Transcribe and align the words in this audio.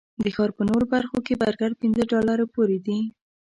د 0.23 0.25
ښار 0.35 0.49
په 0.57 0.61
نورو 0.69 0.85
برخو 0.93 1.17
کې 1.25 1.39
برګر 1.43 1.71
پنځه 1.81 2.03
ډالرو 2.11 2.45
پورې 2.55 2.77
دي. 2.85 2.99